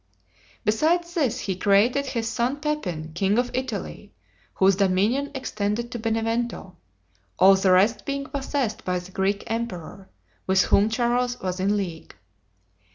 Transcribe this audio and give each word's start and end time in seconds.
Besides 0.65 1.13
this, 1.13 1.41
he 1.41 1.55
created 1.55 2.07
his 2.07 2.27
son 2.27 2.57
Pepin, 2.59 3.11
king 3.13 3.37
of 3.37 3.51
Italy, 3.53 4.11
whose 4.55 4.77
dominion 4.77 5.29
extended 5.35 5.91
to 5.91 5.99
Benevento; 5.99 6.75
all 7.37 7.53
the 7.53 7.71
rest 7.71 8.03
being 8.03 8.25
possessed 8.25 8.83
by 8.83 8.97
the 8.97 9.11
Greek 9.11 9.43
emperor, 9.45 10.09
with 10.47 10.63
whom 10.63 10.89
Charles 10.89 11.39
was 11.39 11.59
in 11.59 11.77
league. 11.77 12.15